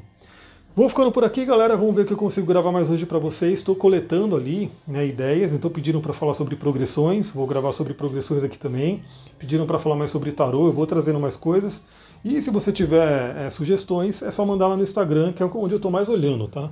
Vou 0.74 0.88
ficando 0.88 1.12
por 1.12 1.22
aqui, 1.22 1.44
galera. 1.44 1.76
Vamos 1.76 1.94
ver 1.94 2.02
o 2.02 2.04
que 2.04 2.12
eu 2.14 2.16
consigo 2.16 2.48
gravar 2.48 2.72
mais 2.72 2.90
hoje 2.90 3.06
para 3.06 3.18
vocês. 3.20 3.60
Estou 3.60 3.76
coletando 3.76 4.34
ali 4.34 4.68
né, 4.84 5.06
ideias, 5.06 5.52
então 5.52 5.70
pediram 5.70 6.00
para 6.00 6.12
falar 6.12 6.34
sobre 6.34 6.56
progressões. 6.56 7.30
Vou 7.30 7.46
gravar 7.46 7.70
sobre 7.70 7.94
progressões 7.94 8.42
aqui 8.42 8.58
também. 8.58 9.04
Pediram 9.38 9.66
para 9.66 9.78
falar 9.78 9.94
mais 9.94 10.10
sobre 10.10 10.32
tarô, 10.32 10.66
eu 10.66 10.72
vou 10.72 10.84
trazendo 10.84 11.20
mais 11.20 11.36
coisas. 11.36 11.84
E 12.24 12.40
se 12.42 12.50
você 12.50 12.72
tiver 12.72 13.36
é, 13.36 13.50
sugestões, 13.50 14.22
é 14.22 14.30
só 14.30 14.44
mandar 14.44 14.66
lá 14.66 14.76
no 14.76 14.82
Instagram, 14.82 15.32
que 15.32 15.42
é 15.42 15.46
onde 15.46 15.74
eu 15.74 15.76
estou 15.76 15.90
mais 15.90 16.08
olhando, 16.08 16.48
tá? 16.48 16.70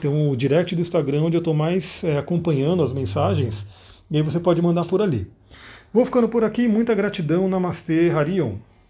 Tem 0.00 0.10
um 0.10 0.34
direct 0.34 0.74
do 0.74 0.80
Instagram 0.80 1.22
onde 1.22 1.36
eu 1.36 1.40
estou 1.40 1.54
mais 1.54 2.02
é, 2.04 2.18
acompanhando 2.18 2.82
as 2.82 2.92
mensagens, 2.92 3.66
e 4.10 4.16
aí 4.16 4.22
você 4.22 4.40
pode 4.40 4.62
mandar 4.62 4.84
por 4.84 5.02
ali. 5.02 5.30
Vou 5.92 6.04
ficando 6.04 6.28
por 6.28 6.42
aqui, 6.42 6.66
muita 6.66 6.94
gratidão, 6.94 7.48
Namastê, 7.48 8.10
Harion. 8.10 8.56